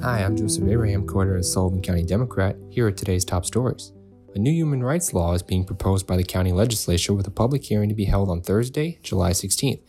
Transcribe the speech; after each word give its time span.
Hi, 0.00 0.22
I'm 0.22 0.36
Joseph 0.36 0.68
Abraham, 0.68 1.08
co-editor 1.08 1.38
of 1.38 1.44
Sullivan 1.44 1.82
County 1.82 2.04
Democrat. 2.04 2.54
Here 2.70 2.86
are 2.86 2.92
today's 2.92 3.24
top 3.24 3.44
stories. 3.44 3.92
A 4.36 4.38
new 4.38 4.52
human 4.52 4.80
rights 4.80 5.12
law 5.12 5.32
is 5.32 5.42
being 5.42 5.64
proposed 5.64 6.06
by 6.06 6.16
the 6.16 6.22
county 6.22 6.52
legislature 6.52 7.12
with 7.14 7.26
a 7.26 7.32
public 7.32 7.64
hearing 7.64 7.88
to 7.88 7.96
be 7.96 8.04
held 8.04 8.30
on 8.30 8.40
Thursday, 8.40 9.00
July 9.02 9.32
16th. 9.32 9.82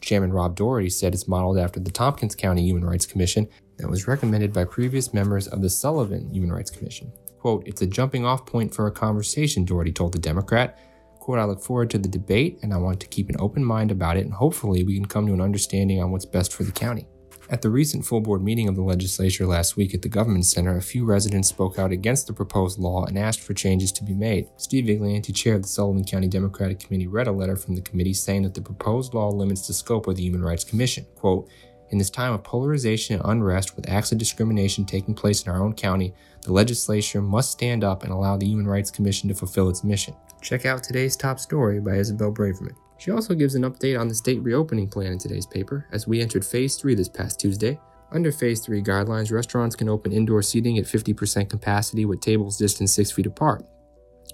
Chairman 0.00 0.32
Rob 0.32 0.54
Doherty 0.54 0.88
said 0.88 1.14
it's 1.14 1.26
modeled 1.26 1.58
after 1.58 1.80
the 1.80 1.90
Tompkins 1.90 2.36
County 2.36 2.62
Human 2.62 2.84
Rights 2.84 3.06
Commission 3.06 3.48
that 3.78 3.90
was 3.90 4.06
recommended 4.06 4.52
by 4.52 4.64
previous 4.64 5.12
members 5.12 5.48
of 5.48 5.62
the 5.62 5.70
Sullivan 5.70 6.32
Human 6.32 6.52
Rights 6.52 6.70
Commission. 6.70 7.12
Quote, 7.40 7.66
it's 7.66 7.82
a 7.82 7.88
jumping 7.88 8.24
off 8.24 8.46
point 8.46 8.72
for 8.72 8.86
a 8.86 8.92
conversation, 8.92 9.64
Doherty 9.64 9.90
told 9.90 10.12
the 10.12 10.20
Democrat. 10.20 10.78
Quote, 11.18 11.40
I 11.40 11.44
look 11.44 11.60
forward 11.60 11.90
to 11.90 11.98
the 11.98 12.08
debate 12.08 12.60
and 12.62 12.72
I 12.72 12.76
want 12.76 13.00
to 13.00 13.08
keep 13.08 13.28
an 13.30 13.36
open 13.40 13.64
mind 13.64 13.90
about 13.90 14.16
it 14.16 14.26
and 14.26 14.34
hopefully 14.34 14.84
we 14.84 14.94
can 14.94 15.06
come 15.06 15.26
to 15.26 15.34
an 15.34 15.40
understanding 15.40 16.00
on 16.00 16.12
what's 16.12 16.24
best 16.24 16.52
for 16.52 16.62
the 16.62 16.70
county. 16.70 17.08
At 17.48 17.62
the 17.62 17.70
recent 17.70 18.04
full 18.04 18.20
board 18.20 18.42
meeting 18.42 18.68
of 18.68 18.74
the 18.74 18.82
legislature 18.82 19.46
last 19.46 19.76
week 19.76 19.94
at 19.94 20.02
the 20.02 20.08
Government 20.08 20.44
Center, 20.44 20.76
a 20.76 20.82
few 20.82 21.04
residents 21.04 21.48
spoke 21.48 21.78
out 21.78 21.92
against 21.92 22.26
the 22.26 22.32
proposed 22.32 22.76
law 22.76 23.04
and 23.04 23.16
asked 23.16 23.40
for 23.40 23.54
changes 23.54 23.92
to 23.92 24.04
be 24.04 24.14
made. 24.14 24.48
Steve 24.56 24.86
Viglianti, 24.86 25.32
chair 25.32 25.54
of 25.54 25.62
the 25.62 25.68
Sullivan 25.68 26.04
County 26.04 26.26
Democratic 26.26 26.80
Committee, 26.80 27.06
read 27.06 27.28
a 27.28 27.32
letter 27.32 27.54
from 27.54 27.76
the 27.76 27.82
committee 27.82 28.14
saying 28.14 28.42
that 28.42 28.54
the 28.54 28.60
proposed 28.60 29.14
law 29.14 29.28
limits 29.28 29.68
the 29.68 29.74
scope 29.74 30.08
of 30.08 30.16
the 30.16 30.24
Human 30.24 30.42
Rights 30.42 30.64
Commission. 30.64 31.06
Quote, 31.14 31.48
in 31.90 31.98
this 31.98 32.10
time 32.10 32.32
of 32.32 32.42
polarization 32.42 33.20
and 33.20 33.30
unrest, 33.30 33.76
with 33.76 33.88
acts 33.88 34.10
of 34.10 34.18
discrimination 34.18 34.84
taking 34.84 35.14
place 35.14 35.44
in 35.44 35.52
our 35.52 35.62
own 35.62 35.72
county, 35.72 36.12
the 36.42 36.52
legislature 36.52 37.22
must 37.22 37.52
stand 37.52 37.84
up 37.84 38.02
and 38.02 38.10
allow 38.10 38.36
the 38.36 38.46
Human 38.46 38.66
Rights 38.66 38.90
Commission 38.90 39.28
to 39.28 39.36
fulfill 39.36 39.68
its 39.68 39.84
mission. 39.84 40.16
Check 40.42 40.66
out 40.66 40.82
today's 40.82 41.14
top 41.14 41.38
story 41.38 41.78
by 41.78 41.94
Isabel 41.94 42.32
Braverman. 42.32 42.74
She 42.98 43.10
also 43.10 43.34
gives 43.34 43.54
an 43.54 43.62
update 43.62 43.98
on 43.98 44.08
the 44.08 44.14
state 44.14 44.42
reopening 44.42 44.88
plan 44.88 45.12
in 45.12 45.18
today's 45.18 45.46
paper, 45.46 45.86
as 45.92 46.06
we 46.06 46.20
entered 46.20 46.44
Phase 46.44 46.76
3 46.76 46.94
this 46.94 47.08
past 47.08 47.38
Tuesday. 47.38 47.78
Under 48.12 48.32
Phase 48.32 48.60
3 48.60 48.82
guidelines, 48.82 49.32
restaurants 49.32 49.76
can 49.76 49.88
open 49.88 50.12
indoor 50.12 50.42
seating 50.42 50.78
at 50.78 50.84
50% 50.84 51.50
capacity 51.50 52.04
with 52.04 52.20
tables 52.20 52.56
distanced 52.56 52.94
6 52.94 53.10
feet 53.10 53.26
apart. 53.26 53.64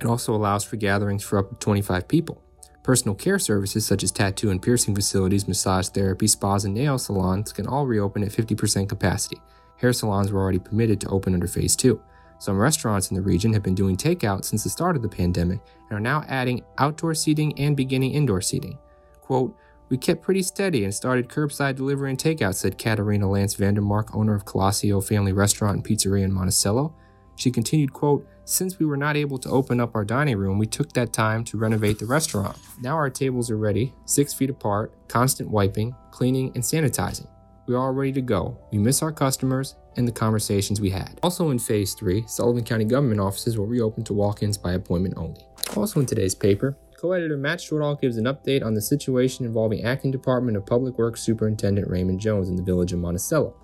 It 0.00 0.06
also 0.06 0.34
allows 0.34 0.64
for 0.64 0.76
gatherings 0.76 1.22
for 1.22 1.38
up 1.38 1.50
to 1.50 1.56
25 1.56 2.08
people. 2.08 2.42
Personal 2.82 3.14
care 3.14 3.38
services 3.38 3.84
such 3.84 4.02
as 4.02 4.10
tattoo 4.10 4.50
and 4.50 4.62
piercing 4.62 4.94
facilities, 4.94 5.46
massage 5.46 5.88
therapy, 5.88 6.26
spas, 6.26 6.64
and 6.64 6.74
nail 6.74 6.98
salons 6.98 7.52
can 7.52 7.66
all 7.66 7.86
reopen 7.86 8.22
at 8.22 8.30
50% 8.30 8.88
capacity. 8.88 9.40
Hair 9.76 9.92
salons 9.92 10.32
were 10.32 10.40
already 10.40 10.58
permitted 10.58 11.00
to 11.02 11.08
open 11.08 11.34
under 11.34 11.46
Phase 11.46 11.76
2. 11.76 12.00
Some 12.38 12.58
restaurants 12.58 13.10
in 13.10 13.16
the 13.16 13.22
region 13.22 13.52
have 13.52 13.62
been 13.62 13.74
doing 13.74 13.96
takeout 13.96 14.44
since 14.44 14.62
the 14.62 14.70
start 14.70 14.96
of 14.96 15.02
the 15.02 15.08
pandemic 15.08 15.60
and 15.88 15.96
are 15.96 16.00
now 16.00 16.24
adding 16.28 16.62
outdoor 16.78 17.14
seating 17.14 17.58
and 17.58 17.76
beginning 17.76 18.12
indoor 18.12 18.40
seating. 18.40 18.78
Quote, 19.20 19.56
we 19.88 19.96
kept 19.96 20.22
pretty 20.22 20.42
steady 20.42 20.84
and 20.84 20.94
started 20.94 21.28
curbside 21.28 21.76
delivery 21.76 22.10
and 22.10 22.18
takeout, 22.18 22.54
said 22.54 22.78
Katarina 22.78 23.28
Lance 23.28 23.56
Vandermark, 23.56 24.14
owner 24.14 24.34
of 24.34 24.44
Colassio 24.44 25.00
Family 25.00 25.32
Restaurant 25.32 25.76
and 25.76 25.84
Pizzeria 25.84 26.24
in 26.24 26.32
Monticello. 26.32 26.94
She 27.36 27.50
continued, 27.50 27.92
quote, 27.92 28.26
since 28.44 28.78
we 28.78 28.86
were 28.86 28.96
not 28.96 29.16
able 29.16 29.38
to 29.38 29.50
open 29.50 29.80
up 29.80 29.94
our 29.94 30.04
dining 30.04 30.36
room, 30.36 30.58
we 30.58 30.66
took 30.66 30.92
that 30.92 31.12
time 31.12 31.44
to 31.44 31.58
renovate 31.58 31.98
the 31.98 32.06
restaurant. 32.06 32.56
Now 32.80 32.96
our 32.96 33.10
tables 33.10 33.50
are 33.50 33.56
ready, 33.56 33.94
six 34.06 34.34
feet 34.34 34.50
apart, 34.50 34.92
constant 35.08 35.50
wiping, 35.50 35.94
cleaning, 36.10 36.52
and 36.54 36.64
sanitizing. 36.64 37.28
We're 37.68 37.76
all 37.76 37.92
ready 37.92 38.12
to 38.12 38.22
go. 38.22 38.56
We 38.72 38.78
miss 38.78 39.02
our 39.02 39.12
customers 39.12 39.76
and 39.98 40.08
the 40.08 40.12
conversations 40.12 40.80
we 40.80 40.88
had. 40.88 41.20
Also 41.22 41.50
in 41.50 41.58
Phase 41.58 41.92
3, 41.92 42.24
Sullivan 42.26 42.64
County 42.64 42.86
government 42.86 43.20
offices 43.20 43.58
will 43.58 43.66
reopen 43.66 44.04
to 44.04 44.14
walk 44.14 44.42
ins 44.42 44.56
by 44.56 44.72
appointment 44.72 45.18
only. 45.18 45.42
Also 45.76 46.00
in 46.00 46.06
today's 46.06 46.34
paper, 46.34 46.78
co 46.98 47.12
editor 47.12 47.36
Matt 47.36 47.58
Shortall 47.58 48.00
gives 48.00 48.16
an 48.16 48.24
update 48.24 48.64
on 48.64 48.72
the 48.72 48.80
situation 48.80 49.44
involving 49.44 49.84
Acting 49.84 50.10
Department 50.10 50.56
of 50.56 50.64
Public 50.64 50.96
Works 50.96 51.20
Superintendent 51.20 51.90
Raymond 51.90 52.20
Jones 52.20 52.48
in 52.48 52.56
the 52.56 52.62
village 52.62 52.94
of 52.94 53.00
Monticello. 53.00 53.54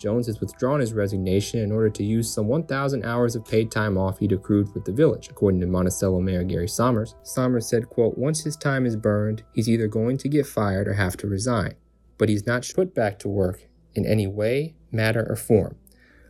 Jones 0.00 0.26
has 0.26 0.40
withdrawn 0.40 0.80
his 0.80 0.92
resignation 0.92 1.60
in 1.60 1.70
order 1.70 1.90
to 1.90 2.02
use 2.02 2.28
some 2.28 2.48
1,000 2.48 3.04
hours 3.04 3.36
of 3.36 3.46
paid 3.46 3.70
time 3.70 3.96
off 3.96 4.18
he'd 4.18 4.32
accrued 4.32 4.74
with 4.74 4.84
the 4.84 4.92
village, 4.92 5.28
according 5.28 5.60
to 5.60 5.68
Monticello 5.68 6.20
Mayor 6.20 6.42
Gary 6.42 6.66
Sommers. 6.66 7.14
Sommers 7.22 7.68
said, 7.68 7.88
quote, 7.88 8.18
Once 8.18 8.42
his 8.42 8.56
time 8.56 8.84
is 8.84 8.96
burned, 8.96 9.44
he's 9.52 9.68
either 9.68 9.86
going 9.86 10.18
to 10.18 10.28
get 10.28 10.44
fired 10.44 10.88
or 10.88 10.94
have 10.94 11.16
to 11.18 11.28
resign 11.28 11.76
but 12.18 12.28
he's 12.28 12.46
not 12.46 12.70
put 12.74 12.94
back 12.94 13.18
to 13.20 13.28
work 13.28 13.68
in 13.94 14.06
any 14.06 14.26
way, 14.26 14.74
matter, 14.90 15.26
or 15.28 15.36
form. 15.36 15.76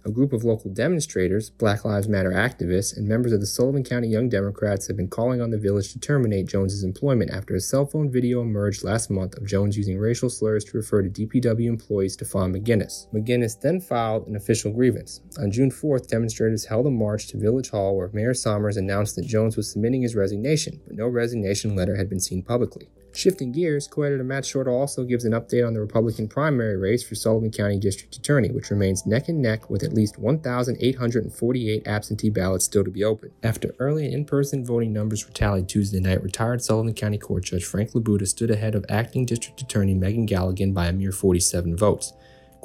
A 0.07 0.11
group 0.11 0.35
of 0.35 0.45
local 0.45 0.71
demonstrators, 0.71 1.49
Black 1.49 1.83
Lives 1.83 2.09
Matter 2.09 2.31
activists, 2.31 2.95
and 2.95 3.09
members 3.09 3.33
of 3.33 3.41
the 3.41 3.47
Sullivan 3.47 3.83
County 3.83 4.07
Young 4.07 4.29
Democrats 4.29 4.87
have 4.87 4.99
been 4.99 5.09
calling 5.09 5.41
on 5.41 5.49
the 5.49 5.57
village 5.57 5.95
to 5.95 5.99
terminate 5.99 6.47
Jones's 6.47 6.85
employment 6.85 7.31
after 7.31 7.55
a 7.55 7.61
cell 7.61 7.87
phone 7.87 8.13
video 8.13 8.43
emerged 8.43 8.85
last 8.85 9.11
month 9.11 9.35
of 9.39 9.47
Jones 9.47 9.79
using 9.79 9.99
racial 9.99 10.29
slurs 10.29 10.63
to 10.67 10.77
refer 10.77 11.01
to 11.01 11.09
DPW 11.09 11.67
employee 11.67 12.11
Stefan 12.11 12.53
McGinnis. 12.53 13.11
McGinnis 13.15 13.59
then 13.59 13.81
filed 13.81 14.27
an 14.27 14.37
official 14.37 14.71
grievance. 14.71 15.23
On 15.39 15.51
June 15.51 15.71
4th, 15.71 16.07
demonstrators 16.09 16.67
held 16.67 16.87
a 16.87 16.91
march 16.91 17.29
to 17.29 17.39
Village 17.39 17.71
Hall 17.71 17.97
where 17.97 18.11
Mayor 18.13 18.35
Sommers 18.35 18.77
announced 18.77 19.17
that 19.17 19.25
Jones 19.25 19.57
was 19.57 19.73
submitting 19.73 20.03
his 20.03 20.15
resignation, 20.15 20.83
but 20.87 20.97
no 20.97 21.09
resignation 21.09 21.75
letter 21.75 21.97
had 21.97 22.11
been 22.11 22.21
seen 22.21 22.43
publicly. 22.43 22.91
Shifting 23.15 23.53
gears, 23.53 23.87
co-editor 23.87 24.25
Matt 24.25 24.43
Shortall 24.43 24.73
also 24.73 25.05
gives 25.05 25.25
an 25.25 25.33
update 25.33 25.65
on 25.65 25.73
the 25.73 25.81
Republican 25.81 26.27
primary 26.27 26.77
race 26.77 27.05
for 27.05 27.15
Sullivan 27.15 27.53
County 27.53 27.79
District 27.79 28.15
Attorney, 28.17 28.51
which 28.51 28.71
remains 28.71 29.07
neck 29.07 29.29
and 29.29 29.41
neck 29.41 29.71
with 29.71 29.85
at 29.85 29.93
least 29.93 30.19
1,848 30.19 31.87
absentee 31.87 32.31
ballots 32.31 32.65
still 32.65 32.83
to 32.83 32.91
be 32.91 33.05
opened. 33.05 33.31
After 33.45 33.73
early 33.79 34.07
and 34.07 34.15
in-person 34.15 34.65
voting 34.67 34.93
numbers 34.93 35.25
were 35.25 35.33
tallied 35.33 35.69
Tuesday 35.69 36.01
night, 36.01 36.25
retired 36.25 36.61
Sullivan 36.61 36.95
County 36.95 37.19
Court 37.19 37.45
Judge 37.45 37.65
Frank 37.65 37.93
Labuda 37.93 38.27
stood 38.27 38.51
ahead 38.51 38.75
of 38.75 38.85
acting 38.89 39.27
District 39.27 39.63
Attorney 39.63 39.95
Megan 39.95 40.27
Galligan 40.27 40.75
by 40.75 40.87
a 40.87 40.93
mere 40.93 41.13
47 41.13 41.77
votes. 41.77 42.13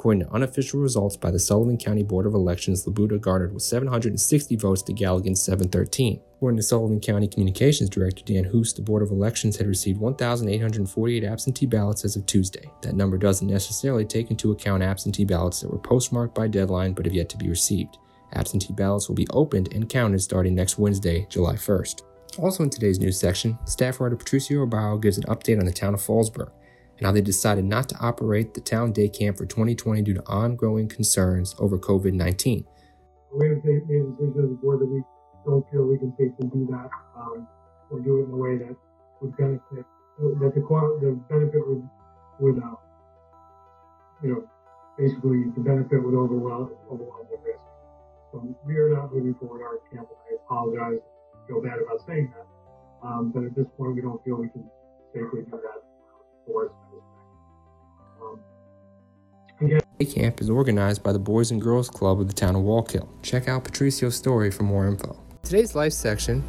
According 0.00 0.26
to 0.26 0.32
unofficial 0.32 0.80
results 0.80 1.14
by 1.14 1.30
the 1.30 1.38
Sullivan 1.38 1.76
County 1.76 2.02
Board 2.02 2.24
of 2.24 2.32
Elections, 2.32 2.86
Labuda 2.86 3.20
garnered 3.20 3.52
with 3.52 3.62
760 3.62 4.56
votes 4.56 4.80
to 4.80 4.94
Galligan's 4.94 5.42
713. 5.42 6.18
According 6.36 6.56
to 6.56 6.62
Sullivan 6.62 7.00
County 7.00 7.28
Communications 7.28 7.90
Director 7.90 8.24
Dan 8.24 8.44
Hust, 8.44 8.76
the 8.76 8.82
Board 8.82 9.02
of 9.02 9.10
Elections 9.10 9.58
had 9.58 9.66
received 9.66 10.00
1,848 10.00 11.22
absentee 11.22 11.66
ballots 11.66 12.06
as 12.06 12.16
of 12.16 12.24
Tuesday. 12.24 12.70
That 12.80 12.94
number 12.94 13.18
doesn't 13.18 13.46
necessarily 13.46 14.06
take 14.06 14.30
into 14.30 14.52
account 14.52 14.82
absentee 14.82 15.26
ballots 15.26 15.60
that 15.60 15.70
were 15.70 15.78
postmarked 15.78 16.34
by 16.34 16.48
deadline 16.48 16.94
but 16.94 17.04
have 17.04 17.12
yet 17.12 17.28
to 17.28 17.36
be 17.36 17.50
received. 17.50 17.98
Absentee 18.32 18.72
ballots 18.72 19.06
will 19.06 19.16
be 19.16 19.28
opened 19.34 19.70
and 19.74 19.86
counted 19.86 20.22
starting 20.22 20.54
next 20.54 20.78
Wednesday, 20.78 21.26
July 21.28 21.56
1st. 21.56 22.04
Also 22.38 22.62
in 22.62 22.70
today's 22.70 23.00
news 23.00 23.20
section, 23.20 23.58
staff 23.66 24.00
writer 24.00 24.16
Patricio 24.16 24.64
Robayo 24.64 24.98
gives 24.98 25.18
an 25.18 25.24
update 25.24 25.58
on 25.58 25.66
the 25.66 25.72
town 25.72 25.92
of 25.92 26.00
Fallsburg 26.00 26.52
and 27.00 27.06
how 27.06 27.12
they 27.12 27.22
decided 27.22 27.64
not 27.64 27.88
to 27.88 27.96
operate 27.98 28.52
the 28.52 28.60
town 28.60 28.92
day 28.92 29.08
camp 29.08 29.38
for 29.38 29.46
2020 29.46 30.02
due 30.02 30.14
to 30.14 30.22
ongoing 30.26 30.86
concerns 30.86 31.56
over 31.58 31.78
COVID 31.78 32.12
19. 32.12 32.64
We 33.32 33.48
have 33.48 33.64
made 33.64 33.76
a 33.76 34.04
decision 34.12 34.34
as 34.36 34.50
a 34.52 34.60
board 34.60 34.80
that 34.80 34.86
we 34.86 35.02
don't 35.46 35.64
feel 35.70 35.84
we 35.84 35.96
can 35.96 36.12
safely 36.18 36.48
do 36.52 36.68
that 36.70 36.90
um, 37.16 37.48
or 37.90 38.00
do 38.00 38.20
it 38.20 38.24
in 38.28 38.32
a 38.32 38.36
way 38.36 38.58
that 38.58 38.76
would 39.22 39.36
benefit, 39.36 39.86
that 40.20 40.52
the, 40.54 40.60
the 41.00 41.10
benefit 41.28 41.66
would, 41.66 41.88
would 42.40 42.62
uh, 42.62 42.76
you 44.22 44.28
know, 44.28 44.44
basically 44.98 45.48
the 45.56 45.62
benefit 45.64 46.04
would 46.04 46.14
overwhelm, 46.14 46.70
overwhelm 46.92 47.26
the 47.30 47.38
risk. 47.40 47.64
So 48.32 48.56
we 48.66 48.76
are 48.76 48.90
not 48.90 49.14
moving 49.14 49.34
forward 49.40 49.62
our 49.62 49.80
camp. 49.88 50.08
I 50.28 50.36
apologize, 50.44 51.00
feel 51.48 51.62
bad 51.62 51.78
about 51.80 52.04
saying 52.06 52.30
that. 52.36 52.46
Um, 53.06 53.32
but 53.32 53.44
at 53.44 53.56
this 53.56 53.66
point, 53.78 53.94
we 53.94 54.02
don't 54.02 54.22
feel 54.22 54.36
we 54.36 54.50
can 54.50 54.68
safely 55.14 55.48
do 55.48 55.56
that 55.56 55.89
for 56.50 56.66
us. 56.66 56.72
Um, 58.22 59.80
Camp 60.06 60.40
is 60.40 60.48
organized 60.48 61.02
by 61.02 61.12
the 61.12 61.18
Boys 61.18 61.50
and 61.50 61.60
Girls 61.60 61.88
Club 61.88 62.20
of 62.20 62.28
the 62.28 62.32
town 62.34 62.56
of 62.56 62.62
Wallkill. 62.62 63.08
Check 63.22 63.48
out 63.48 63.64
Patricio's 63.64 64.16
story 64.16 64.50
for 64.50 64.62
more 64.62 64.86
info. 64.86 65.18
Today's 65.42 65.74
life 65.74 65.92
section, 65.92 66.42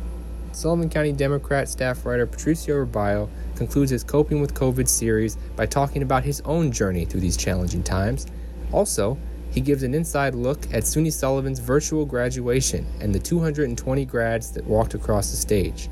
Sullivan 0.54 0.90
County 0.90 1.12
Democrat 1.12 1.68
staff 1.68 2.06
writer 2.06 2.25
Patricio 2.25 2.86
Robayo 2.86 3.30
concludes 3.56 3.92
his 3.92 4.04
Coping 4.04 4.42
with 4.42 4.54
COVID 4.54 4.88
series 4.88 5.36
by 5.56 5.66
talking 5.66 6.02
about 6.02 6.24
his 6.24 6.42
own 6.42 6.72
journey 6.72 7.06
through 7.06 7.22
these 7.22 7.38
challenging 7.38 7.84
times. 7.84 8.28
Also, 8.72 9.18
he 9.52 9.60
gives 9.60 9.84
an 9.84 9.94
inside 9.94 10.34
look 10.34 10.64
at 10.74 10.84
SUNY 10.84 11.12
Sullivan's 11.12 11.60
virtual 11.60 12.06
graduation 12.06 12.86
and 13.02 13.14
the 13.14 13.20
220 13.20 14.06
grads 14.06 14.52
that 14.52 14.64
walked 14.66 14.94
across 14.94 15.31
the 15.31 15.38
stage. 15.38 15.90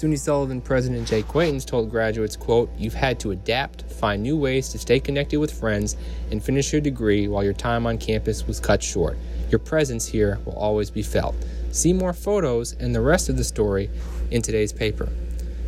SUNY 0.00 0.18
Sullivan 0.18 0.62
President 0.62 1.06
Jay 1.06 1.22
Quaintance 1.22 1.62
told 1.62 1.90
graduates, 1.90 2.34
quote, 2.34 2.70
You've 2.78 2.94
had 2.94 3.20
to 3.20 3.32
adapt, 3.32 3.82
find 3.82 4.22
new 4.22 4.34
ways 4.34 4.70
to 4.70 4.78
stay 4.78 4.98
connected 4.98 5.38
with 5.38 5.52
friends, 5.52 5.94
and 6.30 6.42
finish 6.42 6.72
your 6.72 6.80
degree 6.80 7.28
while 7.28 7.44
your 7.44 7.52
time 7.52 7.84
on 7.84 7.98
campus 7.98 8.46
was 8.46 8.60
cut 8.60 8.82
short. 8.82 9.18
Your 9.50 9.58
presence 9.58 10.06
here 10.06 10.38
will 10.46 10.54
always 10.54 10.90
be 10.90 11.02
felt. 11.02 11.34
See 11.70 11.92
more 11.92 12.14
photos 12.14 12.72
and 12.80 12.94
the 12.94 13.02
rest 13.02 13.28
of 13.28 13.36
the 13.36 13.44
story 13.44 13.90
in 14.30 14.40
today's 14.40 14.72
paper. 14.72 15.10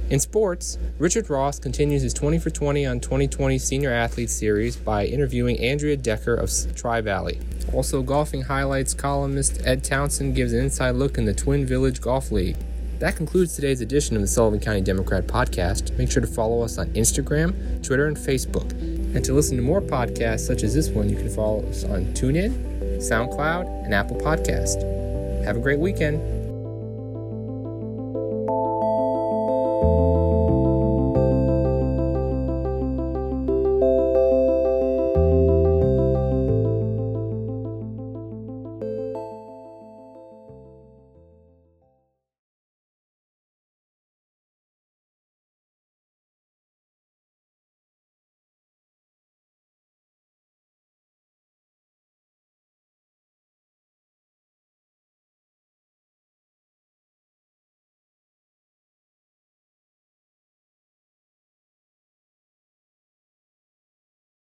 In 0.09 0.19
sports, 0.19 0.79
Richard 0.99 1.29
Ross 1.29 1.59
continues 1.59 2.01
his 2.01 2.15
20 2.15 2.39
for 2.39 2.49
20 2.49 2.87
on 2.87 3.01
2020 3.01 3.59
Senior 3.59 3.93
Athletes 3.93 4.33
series 4.33 4.77
by 4.77 5.05
interviewing 5.05 5.59
Andrea 5.61 5.99
Decker 5.99 6.35
of 6.37 6.51
Tri 6.75 7.03
Valley. 7.03 7.39
Also, 7.75 8.01
golfing 8.01 8.41
highlights 8.41 8.95
columnist 8.95 9.61
Ed 9.67 9.85
Townsend 9.85 10.35
gives 10.35 10.55
an 10.55 10.61
inside 10.61 10.93
look 10.93 11.19
in 11.19 11.27
the 11.27 11.35
Twin 11.35 11.67
Village 11.67 12.01
Golf 12.01 12.33
League. 12.33 12.57
That 13.03 13.17
concludes 13.17 13.57
today's 13.57 13.81
edition 13.81 14.15
of 14.15 14.23
the 14.23 14.29
Sullivan 14.29 14.61
County 14.61 14.81
Democrat 14.81 15.27
podcast. 15.27 15.99
Make 15.99 16.09
sure 16.09 16.21
to 16.21 16.27
follow 16.29 16.63
us 16.63 16.79
on 16.79 16.87
Instagram, 16.91 17.83
Twitter, 17.85 18.07
and 18.07 18.17
Facebook. 18.17 18.71
And 18.81 19.25
to 19.25 19.33
listen 19.33 19.57
to 19.57 19.63
more 19.65 19.81
podcasts 19.81 20.47
such 20.47 20.63
as 20.63 20.73
this 20.73 20.89
one, 20.89 21.11
you 21.11 21.17
can 21.17 21.29
follow 21.29 21.69
us 21.69 21.83
on 21.83 22.05
TuneIn, 22.15 22.99
SoundCloud, 22.99 23.85
and 23.85 23.93
Apple 23.93 24.19
Podcast. 24.19 24.81
Have 25.45 25.57
a 25.57 25.59
great 25.59 25.81
weekend. 25.81 26.42